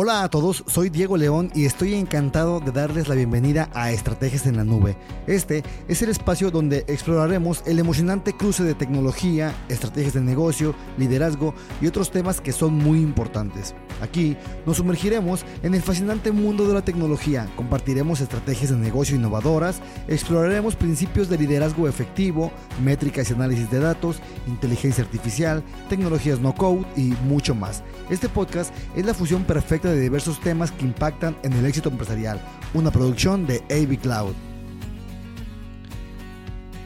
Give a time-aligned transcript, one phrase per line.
[0.00, 4.46] Hola a todos, soy Diego León y estoy encantado de darles la bienvenida a Estrategias
[4.46, 4.96] en la Nube.
[5.26, 11.52] Este es el espacio donde exploraremos el emocionante cruce de tecnología, estrategias de negocio, liderazgo
[11.80, 13.74] y otros temas que son muy importantes.
[14.00, 19.80] Aquí nos sumergiremos en el fascinante mundo de la tecnología, compartiremos estrategias de negocio innovadoras,
[20.06, 22.52] exploraremos principios de liderazgo efectivo,
[22.82, 27.82] métricas y análisis de datos, inteligencia artificial, tecnologías no code y mucho más.
[28.10, 32.40] Este podcast es la fusión perfecta de diversos temas que impactan en el éxito empresarial,
[32.74, 34.34] una producción de AV Cloud.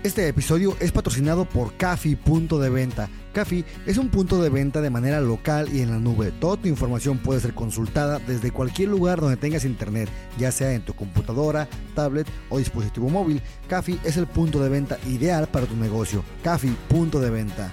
[0.02, 3.08] Este episodio es patrocinado por Cafi Punto de Venta.
[3.32, 6.32] Cafi es un punto de venta de manera local y en la nube.
[6.32, 10.08] Toda tu información puede ser consultada desde cualquier lugar donde tengas internet,
[10.38, 13.40] ya sea en tu computadora, tablet o dispositivo móvil.
[13.68, 16.22] Cafi es el punto de venta ideal para tu negocio.
[16.44, 17.72] Cafi Punto de Venta.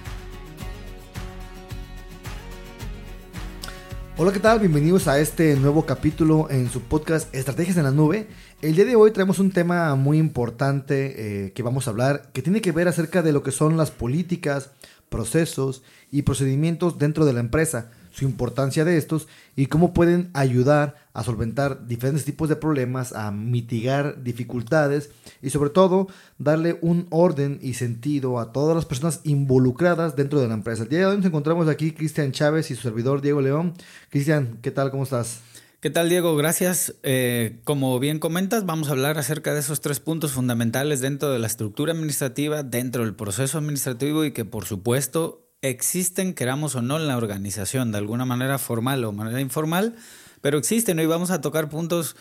[4.16, 4.60] Hola, ¿qué tal?
[4.60, 8.28] Bienvenidos a este nuevo capítulo en su podcast Estrategias en la Nube.
[8.60, 12.42] El día de hoy traemos un tema muy importante eh, que vamos a hablar, que
[12.42, 14.72] tiene que ver acerca de lo que son las políticas,
[15.10, 20.96] procesos y procedimientos dentro de la empresa su importancia de estos y cómo pueden ayudar
[21.12, 25.10] a solventar diferentes tipos de problemas, a mitigar dificultades
[25.42, 26.08] y sobre todo
[26.38, 30.84] darle un orden y sentido a todas las personas involucradas dentro de la empresa.
[30.84, 33.74] El día de hoy nos encontramos aquí Cristian Chávez y su servidor Diego León.
[34.10, 34.90] Cristian, ¿qué tal?
[34.90, 35.40] ¿Cómo estás?
[35.80, 36.36] ¿Qué tal, Diego?
[36.36, 36.94] Gracias.
[37.02, 41.38] Eh, como bien comentas, vamos a hablar acerca de esos tres puntos fundamentales dentro de
[41.38, 46.98] la estructura administrativa, dentro del proceso administrativo y que, por supuesto, existen, queramos o no,
[46.98, 49.94] en la organización, de alguna manera formal o manera informal,
[50.42, 52.14] pero existen y vamos a tocar puntos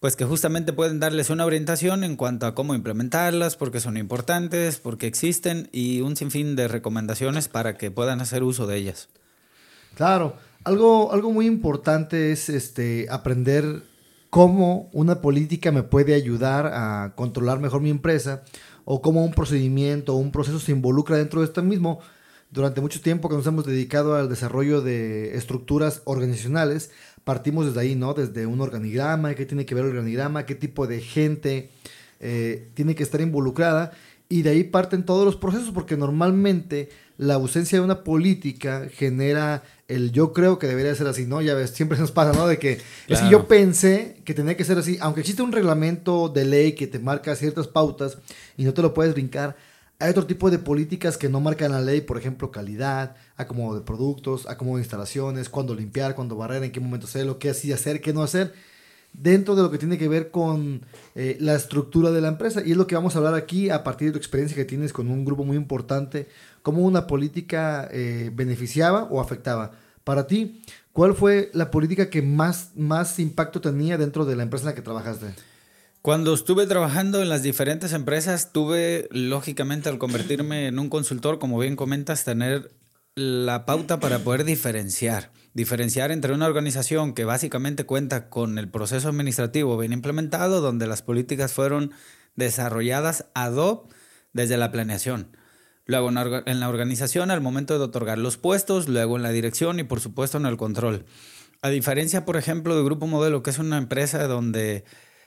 [0.00, 4.80] pues que justamente pueden darles una orientación en cuanto a cómo implementarlas, porque son importantes,
[4.80, 9.08] porque existen y un sinfín de recomendaciones para que puedan hacer uso de ellas.
[9.94, 13.82] Claro, algo, algo muy importante es este, aprender
[14.30, 18.42] cómo una política me puede ayudar a controlar mejor mi empresa
[18.84, 22.00] o cómo un procedimiento o un proceso se involucra dentro de esto mismo
[22.50, 26.90] durante mucho tiempo que nos hemos dedicado al desarrollo de estructuras organizacionales,
[27.24, 28.14] partimos desde ahí, ¿no?
[28.14, 31.70] Desde un organigrama, qué tiene que ver el organigrama, qué tipo de gente
[32.20, 33.92] eh, tiene que estar involucrada,
[34.28, 39.62] y de ahí parten todos los procesos, porque normalmente la ausencia de una política genera
[39.86, 41.42] el yo creo que debería ser así, ¿no?
[41.42, 42.46] Ya ves, siempre nos pasa, ¿no?
[42.46, 46.28] De que es que yo pensé que tenía que ser así, aunque existe un reglamento
[46.28, 48.18] de ley que te marca ciertas pautas
[48.56, 49.56] y no te lo puedes brincar,
[50.00, 53.84] hay otro tipo de políticas que no marcan la ley, por ejemplo, calidad, acomodo de
[53.84, 58.00] productos, acomodo de instalaciones, cuándo limpiar, cuándo barrer, en qué momento hacerlo, qué así hacer,
[58.00, 58.52] qué no hacer,
[59.14, 60.82] dentro de lo que tiene que ver con
[61.14, 62.62] eh, la estructura de la empresa.
[62.64, 64.92] Y es lo que vamos a hablar aquí a partir de tu experiencia que tienes
[64.92, 66.28] con un grupo muy importante,
[66.62, 69.72] cómo una política eh, beneficiaba o afectaba.
[70.02, 74.64] Para ti, ¿cuál fue la política que más, más impacto tenía dentro de la empresa
[74.64, 75.34] en la que trabajaste?
[76.02, 81.58] Cuando estuve trabajando en las diferentes empresas, tuve, lógicamente, al convertirme en un consultor, como
[81.58, 82.72] bien comentas, tener
[83.14, 85.30] la pauta para poder diferenciar.
[85.54, 91.02] Diferenciar entre una organización que básicamente cuenta con el proceso administrativo bien implementado, donde las
[91.02, 91.92] políticas fueron
[92.34, 93.94] desarrolladas ad hoc
[94.32, 95.36] desde la planeación.
[95.86, 99.84] Luego en la organización al momento de otorgar los puestos, luego en la dirección y
[99.84, 101.04] por supuesto en el control.
[101.62, 104.84] A diferencia, por ejemplo, de Grupo Modelo, que es una empresa donde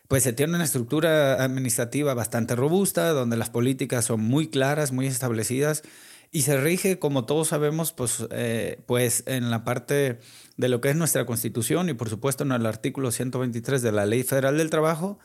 [0.10, 5.08] pues se tiene una estructura administrativa bastante robusta, donde las políticas son muy claras, muy
[5.08, 5.84] establecidas
[6.32, 10.20] y se rige, como todos sabemos, pues, eh, pues en la parte
[10.58, 14.06] de lo que es nuestra constitución y por supuesto en el artículo 123 de la
[14.06, 15.20] Ley Federal del Trabajo.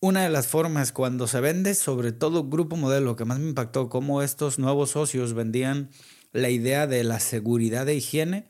[0.00, 3.88] Una de las formas cuando se vende, sobre todo Grupo Modelo, que más me impactó,
[3.88, 5.90] cómo estos nuevos socios vendían
[6.32, 8.48] la idea de la seguridad de higiene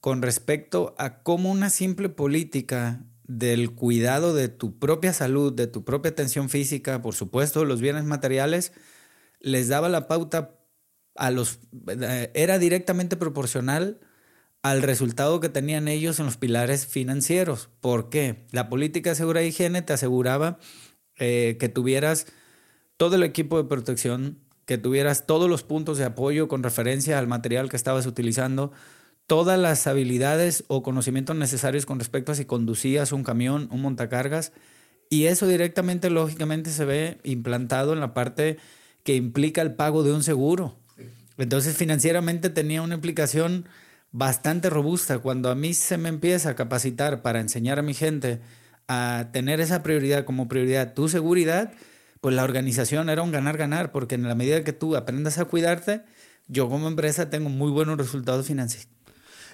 [0.00, 5.84] con respecto a cómo una simple política del cuidado de tu propia salud, de tu
[5.84, 8.72] propia atención física, por supuesto, los bienes materiales,
[9.40, 10.58] les daba la pauta
[11.14, 14.00] a los eh, era directamente proporcional
[14.62, 17.68] al resultado que tenían ellos en los pilares financieros.
[17.80, 18.46] ¿Por qué?
[18.50, 20.58] La política de seguridad e higiene te aseguraba
[21.18, 22.26] eh, que tuvieras
[22.96, 27.26] todo el equipo de protección, que tuvieras todos los puntos de apoyo con referencia al
[27.26, 28.72] material que estabas utilizando,
[29.26, 34.52] todas las habilidades o conocimientos necesarios con respecto a si conducías un camión, un montacargas,
[35.10, 38.56] y eso directamente, lógicamente, se ve implantado en la parte
[39.02, 40.78] que implica el pago de un seguro.
[41.38, 43.66] Entonces, financieramente tenía una implicación
[44.12, 45.18] bastante robusta.
[45.18, 48.40] Cuando a mí se me empieza a capacitar para enseñar a mi gente
[48.86, 51.72] a tener esa prioridad como prioridad, tu seguridad,
[52.20, 56.02] pues la organización era un ganar-ganar, porque en la medida que tú aprendas a cuidarte,
[56.46, 58.94] yo como empresa tengo muy buenos resultados financieros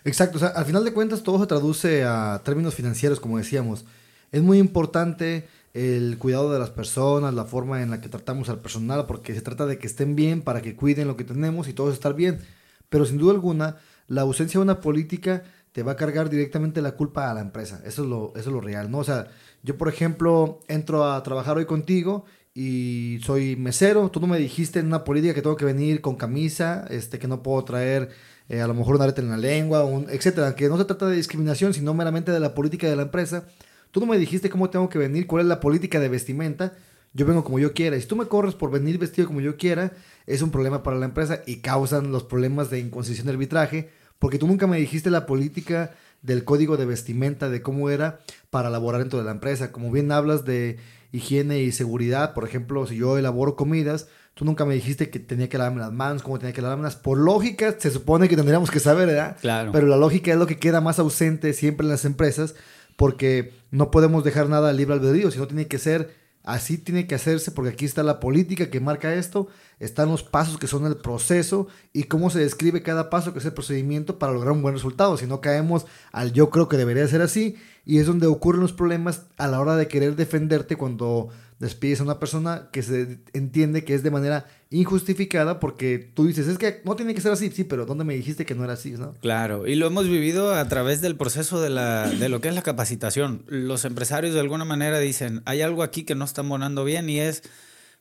[0.04, 3.84] Exacto, o sea, al final de cuentas todo se traduce a términos financieros, como decíamos.
[4.32, 8.60] Es muy importante el cuidado de las personas, la forma en la que tratamos al
[8.60, 11.72] personal, porque se trata de que estén bien para que cuiden lo que tenemos y
[11.72, 12.40] todos estar bien.
[12.88, 13.76] Pero sin duda alguna,
[14.08, 17.80] la ausencia de una política te va a cargar directamente la culpa a la empresa.
[17.84, 18.98] Eso es lo, eso es lo real, ¿no?
[18.98, 19.28] O sea,
[19.62, 22.24] yo, por ejemplo, entro a trabajar hoy contigo
[22.54, 24.10] y soy mesero.
[24.10, 27.28] Tú no me dijiste en una política que tengo que venir con camisa, este, que
[27.28, 28.10] no puedo traer
[28.48, 30.56] eh, a lo mejor un arete en la lengua, un, etcétera.
[30.56, 33.44] Que no se trata de discriminación, sino meramente de la política de la empresa.
[33.90, 36.74] Tú no me dijiste cómo tengo que venir, cuál es la política de vestimenta.
[37.12, 37.96] Yo vengo como yo quiera.
[37.96, 39.92] Y si tú me corres por venir vestido como yo quiera,
[40.26, 43.90] es un problema para la empresa y causan los problemas de inconcisión de arbitraje
[44.20, 45.92] porque tú nunca me dijiste la política
[46.22, 48.20] del código de vestimenta, de cómo era
[48.50, 49.72] para laborar dentro de la empresa.
[49.72, 50.78] Como bien hablas de
[51.10, 55.48] higiene y seguridad, por ejemplo, si yo elaboro comidas, tú nunca me dijiste que tenía
[55.48, 58.78] que lavarme las manos, cómo tenía que lavarme Por lógica, se supone que tendríamos que
[58.78, 59.38] saber, ¿verdad?
[59.40, 59.72] Claro.
[59.72, 62.54] Pero la lógica es lo que queda más ausente siempre en las empresas,
[62.96, 67.50] porque no podemos dejar nada libre albedrío, sino tiene que ser Así tiene que hacerse
[67.50, 69.48] porque aquí está la política que marca esto,
[69.78, 73.44] están los pasos que son el proceso y cómo se describe cada paso que es
[73.44, 75.18] el procedimiento para lograr un buen resultado.
[75.18, 78.72] Si no caemos al yo creo que debería ser así y es donde ocurren los
[78.72, 81.28] problemas a la hora de querer defenderte cuando
[81.58, 86.46] despides a una persona que se entiende que es de manera injustificada porque tú dices,
[86.46, 88.74] es que no tiene que ser así, sí, pero ¿dónde me dijiste que no era
[88.74, 88.92] así?
[88.92, 89.14] ¿no?
[89.20, 92.54] Claro, y lo hemos vivido a través del proceso de, la, de lo que es
[92.54, 93.44] la capacitación.
[93.48, 97.18] Los empresarios de alguna manera dicen, hay algo aquí que no está monando bien y
[97.18, 97.42] es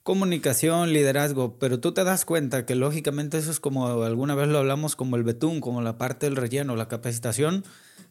[0.04, 4.60] comunicación, liderazgo, pero tú te das cuenta que lógicamente eso es como alguna vez lo
[4.60, 7.64] hablamos como el betún, como la parte del relleno, la capacitación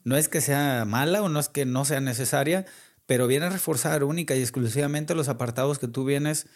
[0.04, 2.66] no es que sea mala o no es que no sea necesaria,
[3.06, 6.46] pero viene a reforzar única y exclusivamente los apartados que tú vienes,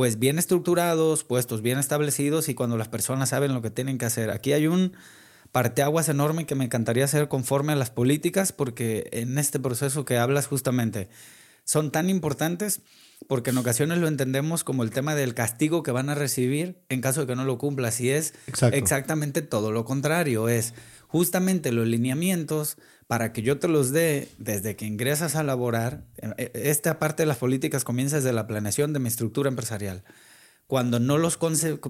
[0.00, 4.06] pues bien estructurados, puestos bien establecidos y cuando las personas saben lo que tienen que
[4.06, 4.30] hacer.
[4.30, 4.94] Aquí hay un
[5.52, 10.16] parteaguas enorme que me encantaría hacer conforme a las políticas, porque en este proceso que
[10.16, 11.10] hablas justamente
[11.64, 12.80] son tan importantes
[13.28, 17.02] porque en ocasiones lo entendemos como el tema del castigo que van a recibir en
[17.02, 18.32] caso de que no lo cumplas y es
[18.72, 20.72] exactamente todo lo contrario, es
[21.10, 22.76] justamente los lineamientos
[23.08, 26.04] para que yo te los dé desde que ingresas a laborar.
[26.18, 30.04] Eh, eh, esta parte de las políticas comienza desde la planeación de mi estructura empresarial.
[30.68, 31.36] Cuando no los,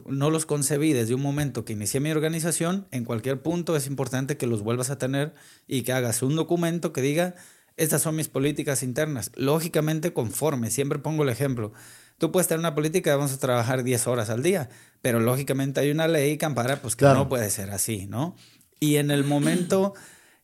[0.07, 4.39] no los concebí desde un momento que inicié mi organización, en cualquier punto es importante
[4.39, 5.35] que los vuelvas a tener
[5.69, 7.35] y que hagas un documento que diga,
[7.77, 9.33] estas son mis políticas internas.
[9.35, 11.75] Lógicamente conforme, siempre pongo el ejemplo.
[12.17, 14.71] Tú puedes tener una política de vamos a trabajar 10 horas al día,
[15.03, 18.35] pero lógicamente hay una ley que ampara pues que no puede ser así, ¿no?
[18.81, 19.95] Y en el momento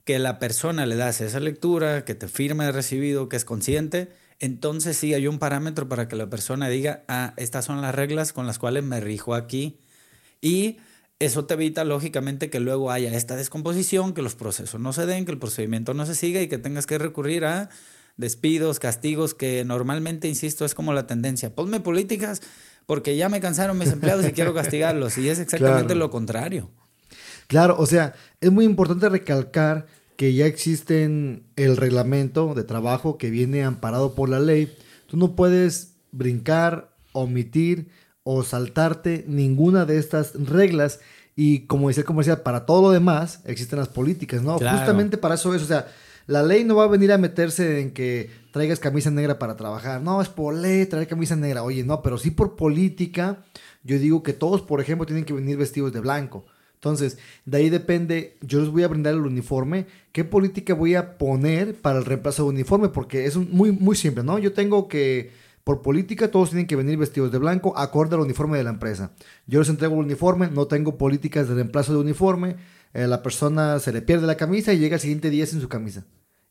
[0.04, 4.96] que la persona le das esa lectura, que te firme recibido, que es consciente, entonces
[4.96, 8.46] sí hay un parámetro para que la persona diga, ah, estas son las reglas con
[8.46, 9.80] las cuales me rijo aquí.
[10.40, 10.76] Y
[11.18, 15.24] eso te evita, lógicamente, que luego haya esta descomposición, que los procesos no se den,
[15.24, 17.70] que el procedimiento no se siga y que tengas que recurrir a
[18.18, 21.54] despidos, castigos, que normalmente, insisto, es como la tendencia.
[21.54, 22.42] Ponme políticas
[22.84, 25.16] porque ya me cansaron mis empleados y quiero castigarlos.
[25.16, 26.70] Y es exactamente lo contrario.
[27.46, 33.30] Claro, o sea, es muy importante recalcar que ya existen el reglamento de trabajo que
[33.30, 34.74] viene amparado por la ley.
[35.06, 37.88] Tú no puedes brincar, omitir
[38.22, 41.00] o saltarte ninguna de estas reglas.
[41.36, 44.54] Y como decía el comercial, para todo lo demás existen las políticas, ¿no?
[44.54, 45.86] Justamente para eso es, o sea,
[46.26, 50.00] la ley no va a venir a meterse en que traigas camisa negra para trabajar.
[50.00, 51.62] No, es por ley traer camisa negra.
[51.62, 53.44] Oye, no, pero sí por política.
[53.84, 56.46] Yo digo que todos, por ejemplo, tienen que venir vestidos de blanco.
[56.76, 61.18] Entonces, de ahí depende, yo les voy a brindar el uniforme, qué política voy a
[61.18, 64.38] poner para el reemplazo de uniforme, porque es muy, muy simple, ¿no?
[64.38, 65.32] Yo tengo que,
[65.64, 69.12] por política, todos tienen que venir vestidos de blanco, acorde al uniforme de la empresa.
[69.46, 72.56] Yo les entrego el uniforme, no tengo políticas de reemplazo de uniforme,
[72.92, 75.68] eh, la persona se le pierde la camisa y llega el siguiente día sin su
[75.68, 76.04] camisa.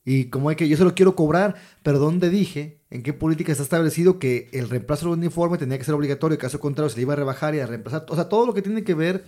[0.04, 2.78] Y como hay que yo se lo quiero cobrar, pero ¿dónde dije?
[2.90, 6.38] ¿En qué política está establecido que el reemplazo del uniforme tenía que ser obligatorio?
[6.38, 8.06] Caso contrario, se le iba a rebajar y a reemplazar.
[8.08, 9.24] O sea, todo lo que tiene que ver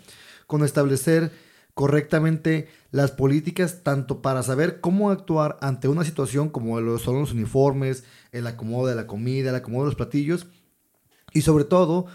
[0.48, 1.30] con establecer
[1.74, 7.32] correctamente las políticas, tanto para saber cómo actuar ante una situación como los, son los
[7.32, 8.02] uniformes,
[8.32, 10.48] el acomodo de la comida, el acomodo de los platillos,
[11.32, 12.06] y sobre todo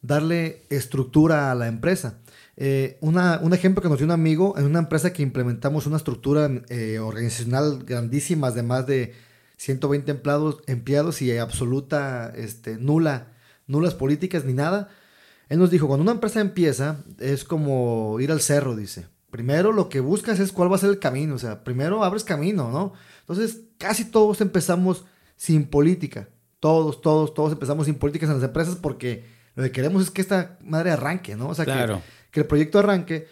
[0.00, 2.18] darle estructura a la empresa.
[2.56, 6.50] Eh, un ejemplo que nos dio un amigo, en una empresa que implementamos una estructura
[6.70, 9.14] eh, organizacional grandísima de más de
[9.58, 13.28] 120 empleados, empleados y absoluta, este, nula,
[13.66, 14.88] nulas políticas ni nada,
[15.52, 19.06] él nos dijo, cuando una empresa empieza, es como ir al cerro, dice.
[19.30, 22.24] Primero lo que buscas es cuál va a ser el camino, o sea, primero abres
[22.24, 22.94] camino, ¿no?
[23.20, 25.04] Entonces, casi todos empezamos
[25.36, 26.30] sin política.
[26.58, 30.22] Todos, todos, todos empezamos sin políticas en las empresas porque lo que queremos es que
[30.22, 31.50] esta madre arranque, ¿no?
[31.50, 31.98] O sea, que,
[32.30, 33.28] que el proyecto arranque.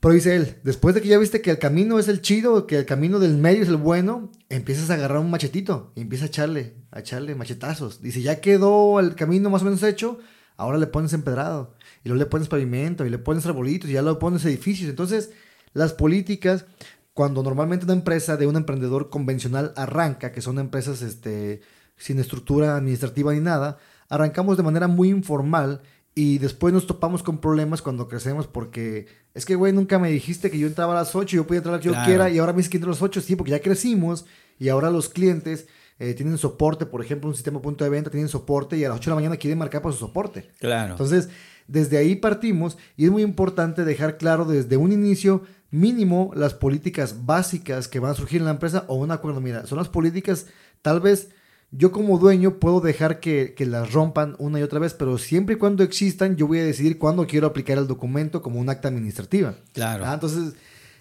[0.00, 2.78] Pero dice él, después de que ya viste que el camino es el chido, que
[2.78, 6.28] el camino del medio es el bueno, empiezas a agarrar un machetito y empieza a
[6.28, 8.02] echarle, a echarle machetazos.
[8.02, 10.18] Dice, ya quedó el camino más o menos hecho,
[10.60, 11.74] ahora le pones empedrado,
[12.04, 14.90] y luego le pones pavimento, y le pones arbolitos, y ya le pones edificios.
[14.90, 15.30] Entonces,
[15.72, 16.66] las políticas,
[17.14, 21.62] cuando normalmente una empresa de un emprendedor convencional arranca, que son empresas este,
[21.96, 23.78] sin estructura administrativa ni nada,
[24.10, 25.80] arrancamos de manera muy informal
[26.14, 30.50] y después nos topamos con problemas cuando crecemos porque es que, güey, nunca me dijiste
[30.50, 32.28] que yo entraba a las 8 y yo podía entrar a la que yo quiera
[32.28, 34.26] y ahora me dices que entro a las 8, sí, porque ya crecimos
[34.58, 35.68] y ahora los clientes
[36.00, 38.96] eh, tienen soporte, por ejemplo, un sistema punto de venta, tienen soporte y a las
[38.96, 40.50] 8 de la mañana quieren marcar para su soporte.
[40.58, 40.94] Claro.
[40.94, 41.28] Entonces,
[41.68, 47.26] desde ahí partimos y es muy importante dejar claro desde un inicio mínimo las políticas
[47.26, 49.40] básicas que van a surgir en la empresa o un acuerdo.
[49.40, 50.46] Mira, son las políticas
[50.82, 51.28] tal vez
[51.72, 55.58] yo como dueño puedo dejar que, las rompan una y otra vez, pero siempre y
[55.58, 59.54] cuando existan, yo voy a decidir cuándo quiero aplicar el documento como un acta administrativa.
[59.72, 60.04] Claro.
[60.06, 60.54] Ah, entonces,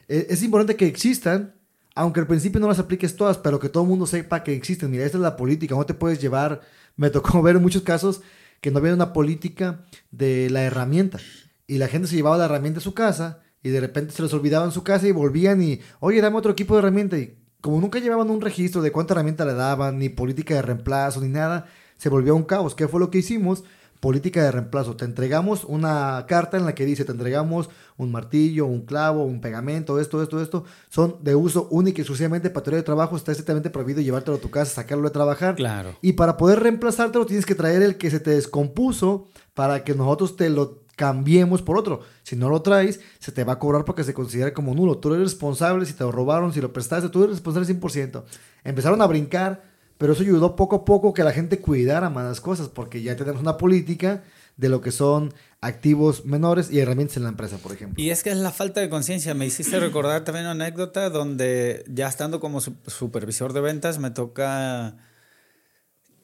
[0.07, 1.55] e, es importante que existan,
[1.99, 4.89] aunque al principio no las apliques todas, pero que todo el mundo sepa que existen.
[4.89, 6.61] Mira, esta es la política, no te puedes llevar,
[6.95, 8.21] me tocó ver en muchos casos
[8.61, 11.19] que no había una política de la herramienta
[11.67, 14.33] y la gente se llevaba la herramienta a su casa y de repente se les
[14.33, 17.81] olvidaba en su casa y volvían y, oye, dame otro equipo de herramienta y como
[17.81, 21.65] nunca llevaban un registro de cuánta herramienta le daban, ni política de reemplazo, ni nada,
[21.97, 22.75] se volvió un caos.
[22.75, 23.65] ¿Qué fue lo que hicimos?
[23.99, 24.95] Política de reemplazo.
[24.95, 29.41] Te entregamos una carta en la que dice, te entregamos un martillo, un clavo, un
[29.41, 30.63] pegamento, esto, esto, esto.
[30.89, 33.17] Son de uso único y exclusivamente para tu de trabajo.
[33.17, 35.55] Está estrictamente prohibido llevártelo a tu casa, sacarlo de trabajar.
[35.55, 35.97] Claro.
[36.01, 40.35] Y para poder reemplazártelo tienes que traer el que se te descompuso para que nosotros
[40.37, 42.01] te lo cambiemos por otro.
[42.23, 44.97] Si no lo traes, se te va a cobrar porque se considera como nulo.
[44.97, 48.23] Tú eres responsable si te lo robaron, si lo prestaste, tú eres responsable 100%.
[48.65, 49.63] Empezaron a brincar,
[49.99, 53.17] pero eso ayudó poco a poco que la gente cuidara más las cosas, porque ya
[53.17, 54.23] tenemos una política
[54.55, 58.01] de lo que son activos menores y herramientas en la empresa, por ejemplo.
[58.01, 59.33] Y es que es la falta de conciencia.
[59.33, 64.95] Me hiciste recordar también una anécdota donde ya estando como supervisor de ventas me toca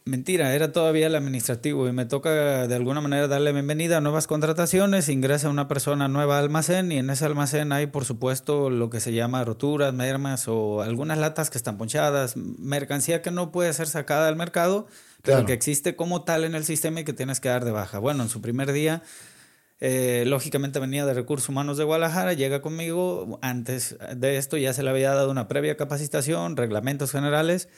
[0.08, 4.28] Mentira, era todavía el administrativo y me toca de alguna manera darle bienvenida a nuevas
[4.28, 8.92] contrataciones, ingresa una persona nueva al almacén y en ese almacén hay por supuesto lo
[8.92, 13.74] que se llama roturas, mermas o algunas latas que están ponchadas, mercancía que no puede
[13.74, 14.86] ser sacada del mercado,
[15.24, 17.98] pero que existe como tal en el sistema y que tienes que dar de baja.
[17.98, 19.02] Bueno, en su primer día,
[19.80, 24.84] eh, lógicamente venía de Recursos Humanos de Guadalajara, llega conmigo, antes de esto ya se
[24.84, 27.70] le había dado una previa capacitación, reglamentos generales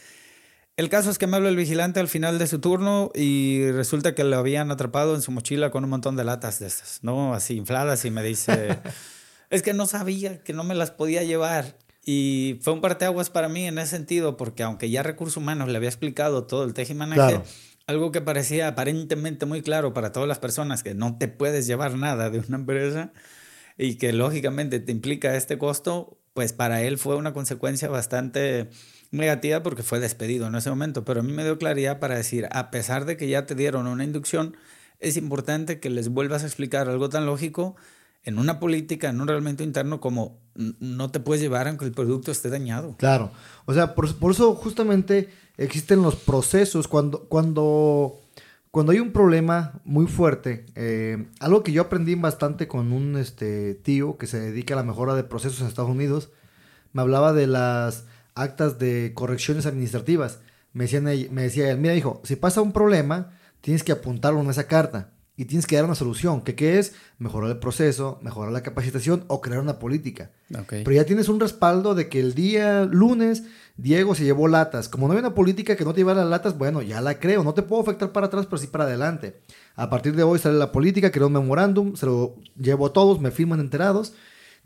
[0.78, 4.14] el caso es que me habla el vigilante al final de su turno y resulta
[4.14, 7.34] que lo habían atrapado en su mochila con un montón de latas de estas, ¿no?
[7.34, 8.78] Así infladas y me dice,
[9.50, 11.78] es que no sabía que no me las podía llevar.
[12.06, 15.78] Y fue un parteaguas para mí en ese sentido, porque aunque ya Recursos Humanos le
[15.78, 17.42] había explicado todo el tejimaneje,
[17.88, 21.96] algo que parecía aparentemente muy claro para todas las personas, que no te puedes llevar
[21.96, 23.12] nada de una empresa
[23.80, 28.70] y que lógicamente te implica este costo, pues para él fue una consecuencia bastante
[29.12, 32.48] negativa porque fue despedido en ese momento, pero a mí me dio claridad para decir,
[32.52, 34.56] a pesar de que ya te dieron una inducción,
[35.00, 37.76] es importante que les vuelvas a explicar algo tan lógico
[38.24, 42.32] en una política, en un reglamento interno como no te puedes llevar aunque el producto
[42.32, 42.96] esté dañado.
[42.98, 43.32] Claro,
[43.66, 48.20] o sea, por, eso justamente existen los procesos cuando, cuando,
[48.72, 53.76] cuando hay un problema muy fuerte, eh, algo que yo aprendí bastante con un este,
[53.76, 56.30] tío que se dedica a la mejora de procesos en Estados Unidos,
[56.92, 58.06] me hablaba de las
[58.42, 60.40] actas de correcciones administrativas.
[60.74, 64.50] Me, decían, me decía él, mira hijo, si pasa un problema, tienes que apuntarlo en
[64.50, 66.42] esa carta y tienes que dar una solución.
[66.42, 66.94] ¿Qué, qué es?
[67.20, 70.32] Mejorar el proceso, mejorar la capacitación o crear una política.
[70.70, 73.44] Pero ya tienes un respaldo de que el día lunes
[73.78, 74.90] Diego se llevó latas.
[74.90, 77.44] Como no hay una política que no te lleva las latas, bueno, ya la creo.
[77.44, 79.40] No te puedo afectar para atrás, pero sí para adelante.
[79.76, 83.22] A partir de hoy sale la política, creo un memorándum, se lo llevo a todos,
[83.22, 84.14] me firman enterados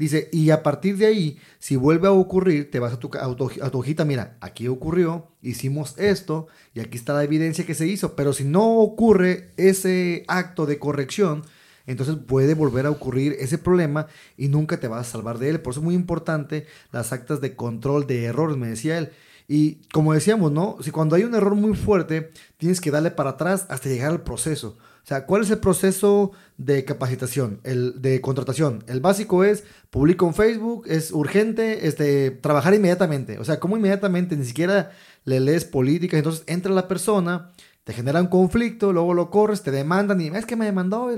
[0.01, 3.35] Dice, y a partir de ahí, si vuelve a ocurrir, te vas a tu, a
[3.69, 8.15] tu, hojita, mira, aquí ocurrió, hicimos esto, y aquí está la evidencia que se hizo,
[8.15, 11.43] pero si no ocurre ese acto de corrección,
[11.85, 15.61] entonces puede volver a ocurrir ese problema y nunca te vas a salvar de él.
[15.61, 19.11] Por eso es muy importante las actas de control de errores, me decía él.
[19.47, 20.77] Y como decíamos, ¿no?
[20.81, 24.23] Si cuando hay un error muy fuerte, tienes que darle para atrás hasta llegar al
[24.23, 24.79] proceso.
[25.03, 28.83] O sea, ¿cuál es el proceso de capacitación, el de contratación?
[28.87, 33.39] El básico es, publico en Facebook, es urgente, este, trabajar inmediatamente.
[33.39, 34.37] O sea, ¿cómo inmediatamente?
[34.37, 34.91] Ni siquiera
[35.25, 37.51] le lees políticas, entonces entra la persona,
[37.83, 41.09] te genera un conflicto, luego lo corres, te demandan y es que me demandó.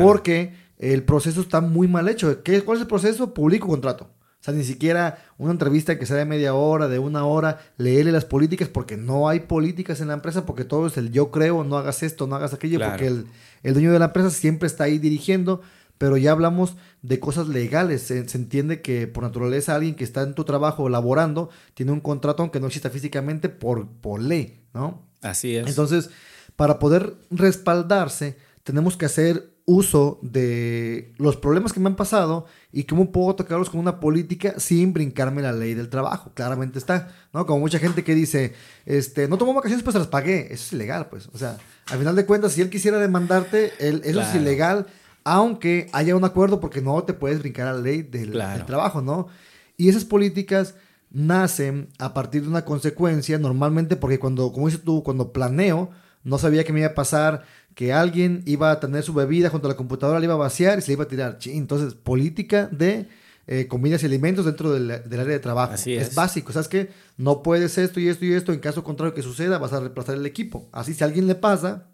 [0.00, 2.42] Porque el proceso está muy mal hecho.
[2.42, 3.32] ¿Qué, ¿Cuál es el proceso?
[3.32, 4.10] Publico contrato.
[4.42, 8.10] O sea, ni siquiera una entrevista que sea de media hora, de una hora, leerle
[8.10, 11.62] las políticas, porque no hay políticas en la empresa, porque todo es el yo creo,
[11.62, 13.26] no hagas esto, no hagas aquello, porque el,
[13.62, 15.60] el, dueño de la empresa siempre está ahí dirigiendo,
[15.96, 18.02] pero ya hablamos de cosas legales.
[18.02, 22.42] Se, entiende que por naturaleza alguien que está en tu trabajo laborando tiene un contrato
[22.42, 25.06] aunque no exista físicamente por, por ley, ¿no?
[25.20, 25.68] Así es.
[25.68, 26.10] Entonces,
[26.56, 32.84] para poder respaldarse, tenemos que hacer uso de los problemas que me han pasado y
[32.84, 36.32] cómo puedo tocarlos con una política sin brincarme la ley del trabajo.
[36.34, 37.46] Claramente está, ¿no?
[37.46, 38.54] Como mucha gente que dice,
[38.86, 40.52] este, no tomo vacaciones, pues se las pagué.
[40.52, 41.28] Eso es ilegal, pues.
[41.32, 41.58] O sea,
[41.90, 44.86] al final de cuentas, si él quisiera demandarte, él, eso es ilegal,
[45.24, 49.28] aunque haya un acuerdo porque no te puedes brincar la ley del, del trabajo, ¿no?
[49.76, 50.74] Y esas políticas
[51.10, 55.90] nacen a partir de una consecuencia, normalmente porque cuando, como dices tú, cuando planeo,
[56.24, 59.66] no sabía que me iba a pasar que alguien iba a tener su bebida junto
[59.66, 61.38] a la computadora, le iba a vaciar y se le iba a tirar.
[61.46, 63.08] Entonces, política de
[63.46, 65.72] eh, comidas y alimentos dentro del, área de trabajo.
[65.72, 66.08] Así es.
[66.08, 66.14] es.
[66.14, 66.52] básico.
[66.52, 66.90] ¿Sabes qué?
[67.16, 68.52] No puedes esto y esto y esto.
[68.52, 70.68] En caso contrario que suceda, vas a reemplazar el equipo.
[70.72, 71.88] Así, si a alguien le pasa,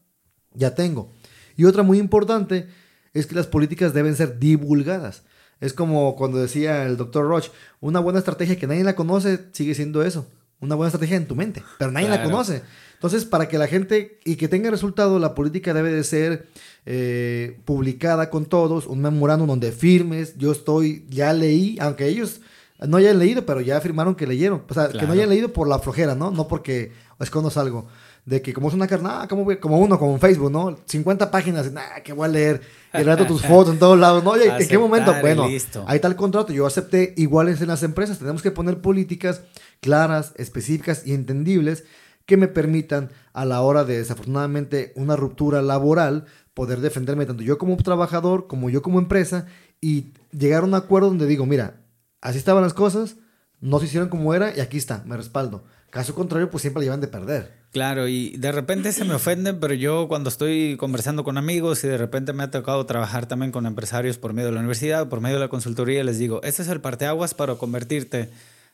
[0.52, 1.12] ya tengo.
[1.56, 2.68] Y otra muy importante
[3.14, 5.22] es que las políticas deben ser divulgadas.
[5.60, 9.74] Es como cuando decía el doctor Roche, una buena estrategia que nadie la conoce sigue
[9.74, 10.26] siendo eso.
[10.60, 12.62] Una buena estrategia en tu mente, pero nadie la conoce.
[12.98, 16.48] Entonces, para que la gente y que tenga resultado, la política debe de ser
[16.84, 22.40] eh, publicada con todos, un memorándum donde firmes, yo estoy, ya leí, aunque ellos
[22.80, 24.64] no hayan leído, pero ya afirmaron que leyeron.
[24.68, 26.32] O sea, que no hayan leído por la flojera, ¿no?
[26.32, 26.90] No porque
[27.20, 27.86] escondas algo.
[28.24, 30.76] De que como es una carnada, ah, como, como uno, como en Facebook, ¿no?
[30.84, 32.62] 50 páginas, nada, que voy a leer.
[32.94, 34.24] Y rato tus fotos en todos lados.
[34.24, 34.30] ¿no?
[34.30, 35.14] Oye, ¿en qué momento?
[35.20, 35.56] Bueno, ahí
[35.96, 36.52] está el contrato.
[36.52, 38.18] Yo acepté iguales en las empresas.
[38.18, 39.42] Tenemos que poner políticas
[39.80, 41.84] claras, específicas y entendibles
[42.28, 47.56] que me permitan a la hora de desafortunadamente una ruptura laboral poder defenderme tanto yo
[47.56, 49.46] como trabajador como yo como empresa
[49.80, 51.80] y llegar a un acuerdo donde digo, mira,
[52.20, 53.16] así estaban las cosas,
[53.60, 55.64] no se hicieron como era y aquí está, me respaldo.
[55.88, 57.56] Caso contrario, pues siempre llevan de perder.
[57.72, 61.88] Claro, y de repente se me ofenden, pero yo cuando estoy conversando con amigos y
[61.88, 65.22] de repente me ha tocado trabajar también con empresarios por medio de la universidad, por
[65.22, 68.28] medio de la consultoría, les digo, este es el parteaguas para convertirte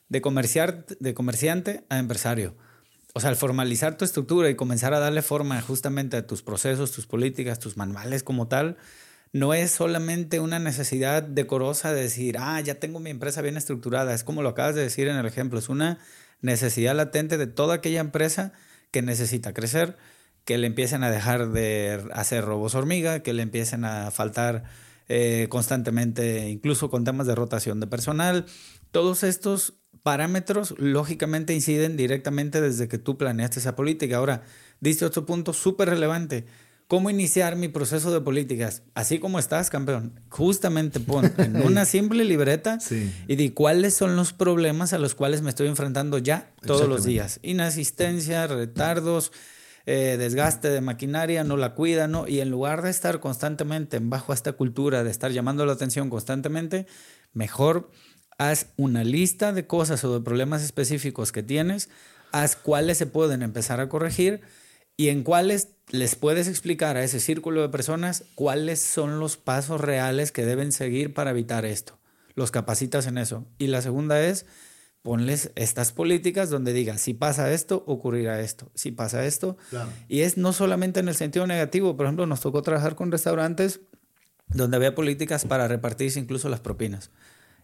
[0.08, 2.56] de, comerciar, de comerciante a empresario.
[3.16, 6.90] O sea, al formalizar tu estructura y comenzar a darle forma justamente a tus procesos,
[6.90, 8.76] tus políticas, tus manuales como tal,
[9.32, 14.14] no es solamente una necesidad decorosa de decir, ah, ya tengo mi empresa bien estructurada.
[14.14, 16.00] Es como lo acabas de decir en el ejemplo, es una
[16.40, 18.52] necesidad latente de toda aquella empresa
[18.90, 19.96] que necesita crecer,
[20.44, 24.64] que le empiecen a dejar de hacer robos hormiga, que le empiecen a faltar
[25.08, 28.46] eh, constantemente, incluso con temas de rotación de personal.
[28.90, 29.74] Todos estos
[30.04, 34.18] parámetros lógicamente inciden directamente desde que tú planeaste esa política.
[34.18, 34.42] Ahora,
[34.80, 36.44] diste otro punto súper relevante.
[36.88, 38.82] ¿Cómo iniciar mi proceso de políticas?
[38.92, 40.20] Así como estás, campeón.
[40.28, 42.78] Justamente pon en una simple libreta
[43.26, 47.04] y di cuáles son los problemas a los cuales me estoy enfrentando ya todos los
[47.04, 47.40] días.
[47.42, 49.32] Inasistencia, retardos,
[49.86, 52.28] eh, desgaste de maquinaria, no la cuida, ¿no?
[52.28, 56.86] Y en lugar de estar constantemente bajo esta cultura de estar llamando la atención constantemente,
[57.32, 57.90] mejor
[58.38, 61.88] haz una lista de cosas o de problemas específicos que tienes,
[62.32, 64.42] haz cuáles se pueden empezar a corregir
[64.96, 69.80] y en cuáles les puedes explicar a ese círculo de personas cuáles son los pasos
[69.80, 71.98] reales que deben seguir para evitar esto.
[72.34, 73.46] Los capacitas en eso.
[73.58, 74.46] Y la segunda es,
[75.02, 79.56] ponles estas políticas donde diga, si pasa esto, ocurrirá esto, si pasa esto.
[80.08, 83.80] Y es no solamente en el sentido negativo, por ejemplo, nos tocó trabajar con restaurantes
[84.48, 87.10] donde había políticas para repartirse incluso las propinas.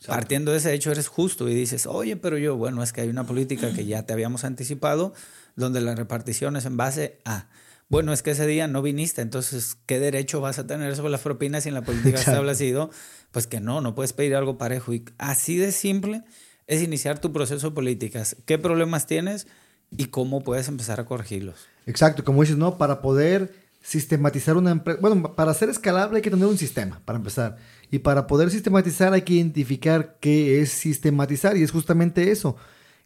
[0.07, 3.09] Partiendo de ese hecho, eres justo y dices, oye, pero yo, bueno, es que hay
[3.09, 5.13] una política que ya te habíamos anticipado,
[5.57, 7.49] donde la repartición es en base a,
[7.89, 11.21] bueno, es que ese día no viniste, entonces, ¿qué derecho vas a tener sobre las
[11.21, 12.91] propinas si en la política está establecido?
[13.31, 14.95] Pues que no, no puedes pedir algo parejo.
[14.95, 16.23] Y así de simple
[16.67, 18.37] es iniciar tu proceso de políticas.
[18.47, 19.49] ¿Qué problemas tienes
[19.91, 21.67] y cómo puedes empezar a corregirlos?
[21.87, 22.79] Exacto, como dices, ¿no?
[22.79, 27.19] Para poder sistematizar una empresa, bueno, para ser escalable hay que tener un sistema, para
[27.19, 27.57] empezar.
[27.91, 32.57] Y para poder sistematizar hay que identificar qué es sistematizar y es justamente eso,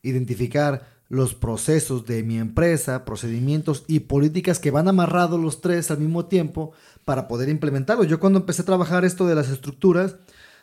[0.03, 5.99] identificar los procesos de mi empresa, procedimientos y políticas que van amarrados los tres al
[5.99, 6.73] mismo tiempo
[7.05, 8.09] para poder implementarlos.
[8.09, 10.17] Yo cuando empecé a trabajar esto de las estructuras,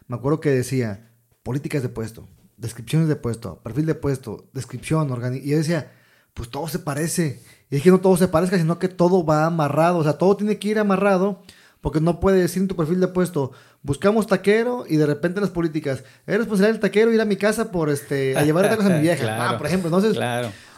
[0.08, 1.10] me acuerdo que decía
[1.44, 5.92] políticas de puesto, descripciones de puesto, perfil de puesto, descripción, y yo decía,
[6.34, 7.42] pues todo se parece.
[7.70, 10.36] Y es que no todo se parezca, sino que todo va amarrado, o sea, todo
[10.36, 11.42] tiene que ir amarrado
[11.82, 15.50] porque no puede decir en tu perfil de puesto, buscamos taquero y de repente las
[15.50, 18.90] políticas, es responsabilidad del taquero ir a mi casa por este, a llevar tacos a
[18.90, 19.88] mi vieja, ah, por ejemplo.
[19.88, 20.18] Entonces,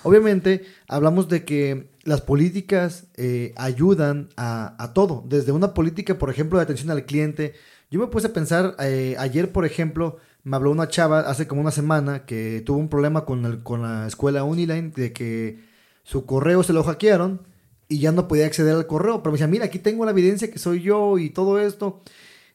[0.04, 6.58] obviamente, hablamos de que las políticas eh, ayudan a, todo, desde una política, por ejemplo,
[6.58, 7.54] de atención al cliente.
[7.92, 11.62] Yo me puse a pensar, eh, ayer, por ejemplo, me habló una chava hace como
[11.62, 15.64] una semana que tuvo un problema con, el, con la escuela Uniline de que
[16.04, 17.48] su correo se lo hackearon
[17.88, 19.24] y ya no podía acceder al correo.
[19.24, 22.02] Pero me decía, mira, aquí tengo la evidencia que soy yo y todo esto.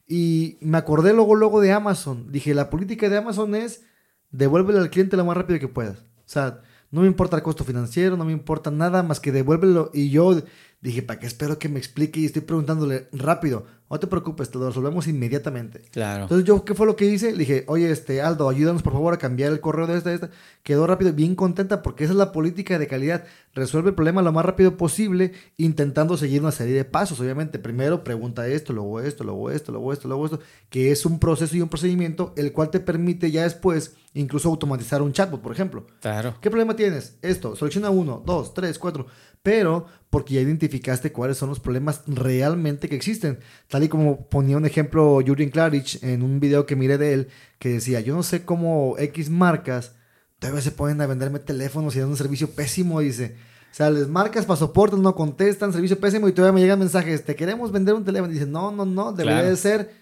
[0.07, 2.31] Y me acordé luego, luego de Amazon.
[2.31, 3.85] Dije, la política de Amazon es
[4.31, 5.99] devuélvele al cliente lo más rápido que puedas.
[6.01, 9.91] O sea, no me importa el costo financiero, no me importa nada más que devuélvelo.
[9.95, 10.43] Y yo
[10.81, 12.21] dije, ¿para qué espero que me explique?
[12.21, 13.67] Y estoy preguntándole rápido.
[13.91, 15.81] No te preocupes, te lo resolvemos inmediatamente.
[15.91, 16.25] Claro.
[16.25, 17.33] Entonces, yo, ¿qué fue lo que hice?
[17.33, 20.17] Le dije, oye, este, Aldo, ayúdanos por favor a cambiar el correo de esta, de
[20.17, 20.31] esta.
[20.63, 23.25] Quedó rápido, bien contenta, porque esa es la política de calidad.
[23.55, 27.19] Resuelve el problema lo más rápido posible, intentando seguir una serie de pasos.
[27.19, 31.19] Obviamente, primero pregunta esto, luego esto, luego esto, luego esto, luego esto, que es un
[31.19, 35.53] proceso y un procedimiento el cual te permite ya después incluso automatizar un chatbot, por
[35.53, 35.87] ejemplo.
[36.01, 36.35] Claro.
[36.43, 37.17] ¿Qué problema tienes?
[37.23, 39.07] Esto, selecciona uno, dos, tres, cuatro
[39.43, 43.39] pero porque ya identificaste cuáles son los problemas realmente que existen.
[43.69, 47.29] Tal y como ponía un ejemplo Julian Klarich en un video que miré de él,
[47.59, 49.93] que decía, yo no sé cómo X marcas
[50.39, 53.37] todavía se ponen a venderme teléfonos y dan un servicio pésimo, dice.
[53.71, 57.25] O sea, les marcas para soporte, no contestan, servicio pésimo y todavía me llegan mensajes,
[57.25, 58.33] te queremos vender un teléfono.
[58.33, 59.93] dice, no, no, no, debería de ser.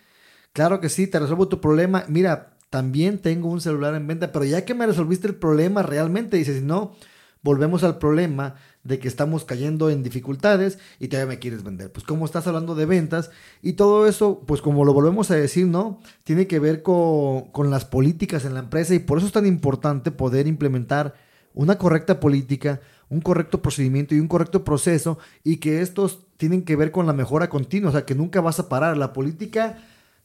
[0.53, 2.05] Claro que sí, te resuelvo tu problema.
[2.09, 6.37] Mira, también tengo un celular en venta, pero ya que me resolviste el problema realmente,
[6.37, 6.95] dice, si no,
[7.43, 8.55] volvemos al problema
[8.87, 11.91] de que estamos cayendo en dificultades y todavía me quieres vender.
[11.93, 13.31] Pues como estás hablando de ventas
[13.63, 16.01] y todo eso, pues como lo volvemos a decir, ¿no?
[16.25, 19.47] Tiene que ver con, con las políticas en la empresa y por eso es tan
[19.47, 21.15] importante poder implementar
[21.55, 26.77] una correcta política, un correcto procedimiento y un correcto proceso y que estos tienen que
[26.77, 28.97] ver con la mejora continua, o sea, que nunca vas a parar.
[28.97, 29.79] La política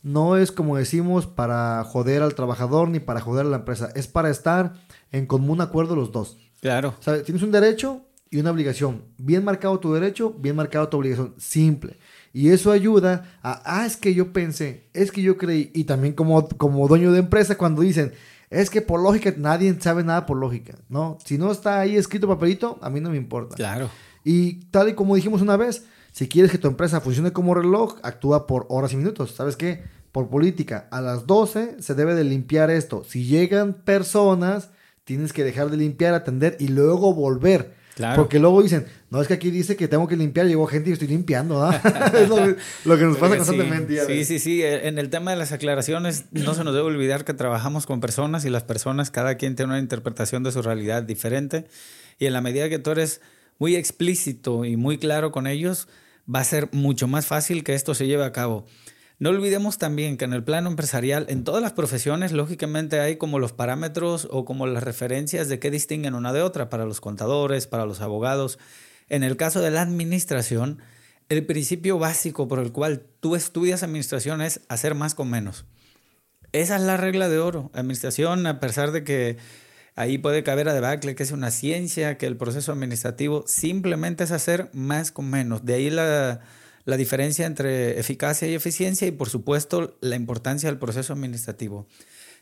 [0.03, 4.07] no es como decimos para joder al trabajador ni para joder a la empresa, es
[4.07, 4.73] para estar
[5.11, 6.37] en común acuerdo los dos.
[6.61, 6.95] Claro.
[6.99, 9.03] O sea, tienes un derecho, y una obligación.
[9.17, 11.35] Bien marcado tu derecho, bien marcado tu obligación.
[11.37, 11.97] Simple.
[12.33, 15.69] Y eso ayuda a, ah, es que yo pensé, es que yo creí.
[15.75, 18.13] Y también como, como dueño de empresa, cuando dicen,
[18.49, 21.17] es que por lógica, nadie sabe nada por lógica, ¿no?
[21.25, 23.55] Si no está ahí escrito papelito, a mí no me importa.
[23.55, 23.89] Claro.
[24.23, 27.97] Y tal y como dijimos una vez, si quieres que tu empresa funcione como reloj,
[28.01, 29.31] actúa por horas y minutos.
[29.31, 29.83] ¿Sabes qué?
[30.13, 33.03] Por política, a las 12 se debe de limpiar esto.
[33.03, 34.69] Si llegan personas,
[35.03, 37.80] tienes que dejar de limpiar, atender y luego volver.
[38.15, 40.93] Porque luego dicen, no es que aquí dice que tengo que limpiar, llegó gente y
[40.93, 41.69] estoy limpiando,
[42.13, 44.05] es lo, que nos pasa constantemente.
[44.05, 47.25] Sí, sí, sí, eh, En el tema de las aclaraciones, no se nos debe olvidar
[47.25, 51.03] que trabajamos con personas y las personas, cada quien tiene una interpretación de su realidad
[51.03, 51.65] diferente.
[52.17, 53.21] Y en la medida que tú eres
[53.59, 55.87] muy explícito y muy claro con ellos,
[56.33, 58.65] va a ser mucho más fácil que esto se lleve a cabo.
[59.21, 63.37] No olvidemos también que en el plano empresarial, en todas las profesiones, lógicamente hay como
[63.37, 67.67] los parámetros o como las referencias de qué distinguen una de otra para los contadores,
[67.67, 68.57] para los abogados.
[69.09, 70.79] En el caso de la administración,
[71.29, 75.65] el principio básico por el cual tú estudias administración es hacer más con menos.
[76.51, 77.69] Esa es la regla de oro.
[77.75, 79.37] Administración, a pesar de que
[79.95, 84.31] ahí puede caber a debacle que es una ciencia, que el proceso administrativo simplemente es
[84.31, 85.63] hacer más con menos.
[85.63, 86.41] De ahí la
[86.85, 91.87] la diferencia entre eficacia y eficiencia y por supuesto la importancia del proceso administrativo.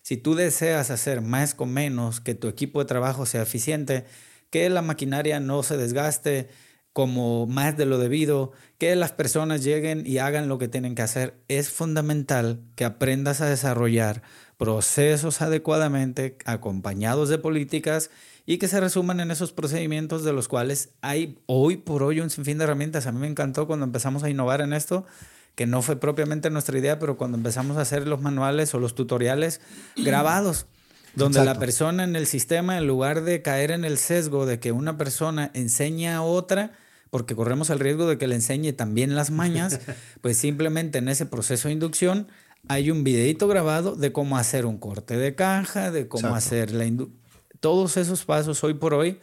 [0.02, 4.06] Si tú deseas hacer más con menos, que tu equipo de trabajo sea eficiente,
[4.49, 6.49] que la maquinaria no se desgaste
[6.93, 11.02] como más de lo debido, que las personas lleguen y hagan lo que tienen que
[11.02, 14.23] hacer, es fundamental que aprendas a desarrollar
[14.58, 18.10] procesos adecuadamente acompañados de políticas
[18.49, 22.31] y que se resuman en esos procedimientos de los cuales hay hoy por hoy un
[22.31, 23.05] sinfín de herramientas.
[23.05, 25.05] A mí me encantó cuando empezamos a innovar en esto,
[25.53, 28.95] que no fue propiamente nuestra idea, pero cuando empezamos a hacer los manuales o los
[28.95, 29.62] tutoriales
[29.97, 30.65] grabados,
[31.13, 34.71] donde la persona en el sistema, en lugar de caer en el sesgo de que
[34.71, 36.71] una persona enseña a otra,
[37.12, 39.79] porque corremos el riesgo de que le enseñe también las mañas,
[40.21, 42.27] pues simplemente en ese proceso de inducción
[42.67, 46.85] hay un videito grabado de cómo hacer un corte de caja, de cómo hacer la
[46.85, 47.19] inducción
[47.59, 49.19] todos esos pasos hoy por hoy,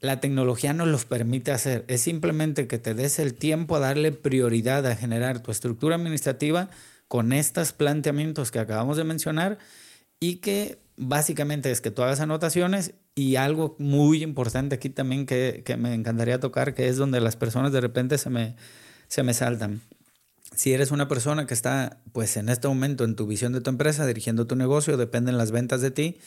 [0.00, 1.84] la tecnología nos los permite hacer.
[1.88, 6.68] Es simplemente que te des el tiempo a darle prioridad a generar tu estructura administrativa
[7.08, 9.58] con estos planteamientos que acabamos de mencionar
[10.20, 15.62] y que básicamente es que tú hagas anotaciones y algo muy importante aquí también que,
[15.78, 18.56] me encantaría tocar, que es donde las personas de repente se me,
[19.08, 19.80] se me saltan.
[20.54, 23.70] Si eres una persona que está pues en este momento en tu visión de tu
[23.70, 26.18] empresa, dirigiendo tu negocio, dependen las ventas de ti,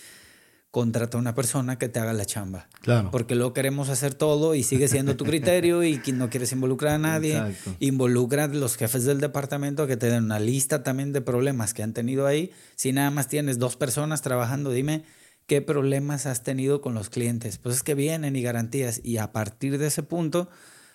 [0.71, 2.67] contrata a una persona que te haga la chamba.
[2.81, 3.09] Claro.
[3.11, 6.99] Porque luego queremos hacer todo y sigue siendo tu criterio y no quieres involucrar a
[6.99, 7.37] nadie.
[7.37, 7.75] Exacto.
[7.79, 11.81] Involucra a los jefes del departamento que te den una lista también de problemas que
[11.81, 12.51] han tenido ahí.
[12.75, 15.05] Si nada más tienes dos personas trabajando, dime
[15.47, 17.57] qué problemas has tenido con los clientes.
[17.57, 20.49] Pues es que vienen y garantías y a partir de ese punto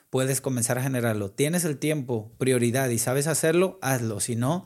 [0.08, 1.32] puedes comenzar a generarlo.
[1.32, 4.20] Tienes el tiempo, prioridad y sabes hacerlo, hazlo.
[4.20, 4.64] Si no,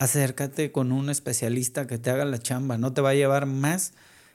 [0.00, 2.76] acércate con un especialista que te haga la chamba.
[2.78, 3.92] No te va a llevar más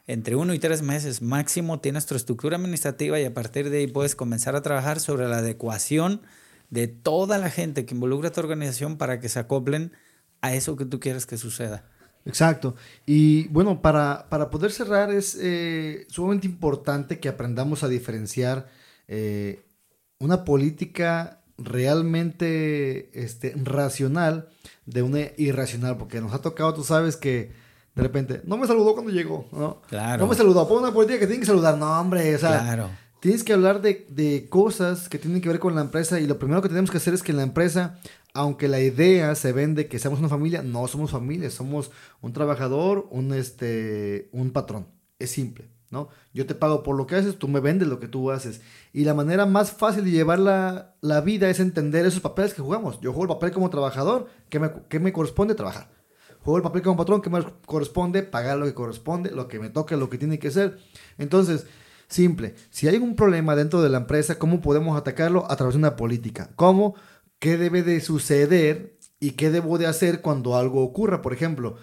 [0.07, 3.87] entre uno y tres meses máximo tienes tu estructura administrativa y a partir de ahí
[3.87, 6.21] puedes comenzar a trabajar sobre la adecuación
[6.69, 9.91] de toda la gente que involucra a tu organización para que se acoplen
[10.41, 11.85] a eso que tú quieres que suceda.
[12.25, 12.75] Exacto.
[13.05, 18.67] Y bueno, para, para poder cerrar es eh, sumamente importante que aprendamos a diferenciar
[19.07, 19.63] eh,
[20.19, 24.49] una política realmente este, racional
[24.85, 27.51] de una irracional, porque nos ha tocado, tú sabes que
[27.97, 29.81] de repente, no me saludó cuando llegó, ¿no?
[29.89, 30.23] Claro.
[30.23, 32.89] No me saludó, por una política que tiene que saludar, no, hombre, o sea, Claro.
[33.19, 36.37] tienes que hablar de, de cosas que tienen que ver con la empresa y lo
[36.39, 37.99] primero que tenemos que hacer es que en la empresa,
[38.33, 43.07] aunque la idea se vende que seamos una familia, no somos familia, somos un trabajador,
[43.09, 44.85] un, este, un patrón.
[45.19, 46.09] Es simple, ¿no?
[46.33, 48.61] Yo te pago por lo que haces, tú me vendes lo que tú haces.
[48.93, 52.61] Y la manera más fácil de llevar la, la vida es entender esos papeles que
[52.61, 52.99] jugamos.
[53.01, 55.89] Yo juego el papel como trabajador, que me, que me corresponde trabajar.
[56.47, 59.69] Juego el papel como patrón, que me corresponde pagar lo que corresponde, lo que me
[59.69, 60.77] toque, lo que tiene que ser.
[61.17, 61.65] Entonces,
[62.07, 62.55] simple.
[62.69, 65.45] Si hay un problema dentro de la empresa, ¿cómo podemos atacarlo?
[65.51, 66.51] A través de una política.
[66.55, 66.95] ¿Cómo?
[67.39, 71.21] ¿Qué debe de suceder y qué debo de hacer cuando algo ocurra?
[71.21, 71.75] Por ejemplo,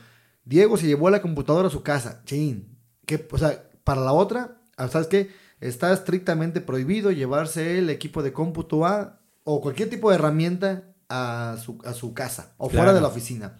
[0.46, 2.22] Diego se llevó la computadora a su casa.
[2.24, 2.79] Chin.
[3.05, 5.29] ¿Qué, o sea, para la otra, ¿sabes qué?
[5.61, 11.59] Está estrictamente prohibido llevarse el equipo de cómputo a o cualquier tipo de herramienta a
[11.62, 13.59] su, a su casa o fuera de la oficina.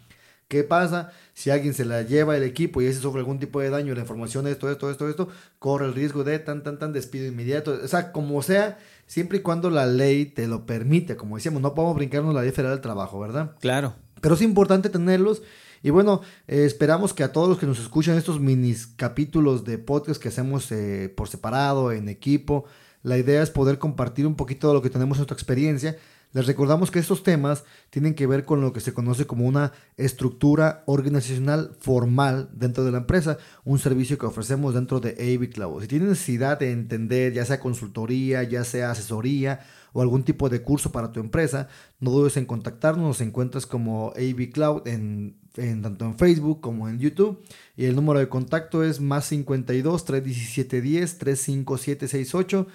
[0.49, 3.71] ¿Qué pasa si alguien se la lleva el equipo y ese sufre algún tipo de
[3.71, 5.29] daño, la información, esto, esto, esto, esto,
[5.59, 7.79] corre el riesgo de tan, tan, tan despido inmediato?
[7.83, 11.17] O sea, como sea, siempre y cuando la ley te lo permite.
[11.17, 13.57] Como decíamos, no podemos brincarnos la ley federal del trabajo, ¿verdad?
[13.61, 13.95] Claro.
[14.21, 15.43] Pero es importante tenerlos.
[15.83, 19.77] Y bueno, eh, esperamos que a todos los que nos escuchan estos minis capítulos de
[19.77, 22.65] podcast que hacemos eh, por separado, en equipo,
[23.03, 25.99] la idea es poder compartir un poquito de lo que tenemos en nuestra experiencia.
[26.35, 29.71] Les recordamos que estos temas tienen que ver con lo que se conoce como una
[29.97, 35.83] estructura organizacional formal dentro de la empresa, un servicio que ofrecemos dentro de AV Cloud.
[35.83, 39.61] Si tienes necesidad de entender, ya sea consultoría, ya sea asesoría
[39.93, 41.69] o algún tipo de curso para tu empresa,
[42.01, 43.07] no dudes en contactarnos.
[43.07, 47.45] Nos encuentras como AV Cloud en, en tanto en Facebook como en YouTube.
[47.77, 52.67] Y el número de contacto es más 52 317 10 35768.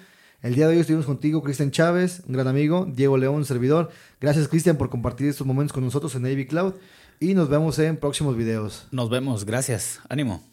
[0.42, 3.90] El día de hoy estuvimos contigo, Cristian Chávez, un gran amigo, Diego León, servidor.
[4.22, 6.74] Gracias, Cristian, por compartir estos momentos con nosotros en AV Cloud.
[7.20, 8.86] Y nos vemos en próximos videos.
[8.90, 9.44] Nos vemos.
[9.44, 10.00] Gracias.
[10.08, 10.49] Ánimo.